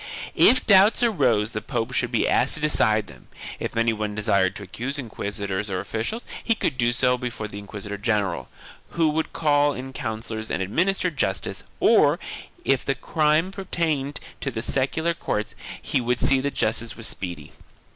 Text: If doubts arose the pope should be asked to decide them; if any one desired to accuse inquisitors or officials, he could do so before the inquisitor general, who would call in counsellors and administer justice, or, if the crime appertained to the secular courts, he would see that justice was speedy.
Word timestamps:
If 0.33 0.65
doubts 0.65 1.03
arose 1.03 1.51
the 1.51 1.61
pope 1.61 1.93
should 1.93 2.11
be 2.11 2.27
asked 2.27 2.55
to 2.55 2.59
decide 2.59 3.05
them; 3.05 3.27
if 3.59 3.77
any 3.77 3.93
one 3.93 4.15
desired 4.15 4.55
to 4.55 4.63
accuse 4.63 4.97
inquisitors 4.97 5.69
or 5.69 5.79
officials, 5.79 6.23
he 6.43 6.55
could 6.55 6.75
do 6.75 6.91
so 6.91 7.19
before 7.19 7.47
the 7.47 7.59
inquisitor 7.59 7.99
general, 7.99 8.49
who 8.93 9.09
would 9.11 9.31
call 9.31 9.73
in 9.73 9.93
counsellors 9.93 10.49
and 10.49 10.59
administer 10.59 11.11
justice, 11.11 11.65
or, 11.79 12.17
if 12.65 12.83
the 12.83 12.95
crime 12.95 13.49
appertained 13.49 14.19
to 14.39 14.49
the 14.49 14.63
secular 14.63 15.13
courts, 15.13 15.53
he 15.79 16.01
would 16.01 16.19
see 16.19 16.41
that 16.41 16.55
justice 16.55 16.97
was 16.97 17.05
speedy. 17.05 17.51